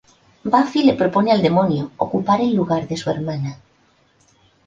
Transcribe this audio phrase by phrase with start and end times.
[0.51, 3.59] Buffy le propone al demonio ocupar el lugar de su hermana.